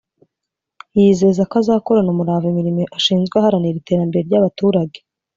[0.99, 4.97] yizeza ko azakorana umurava imirimo ashinzwe aharanira iterambere ry’abaturage